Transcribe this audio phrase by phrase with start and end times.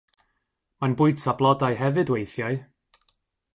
[0.83, 2.61] Mae'n bwyta blodau hefyd weithiau.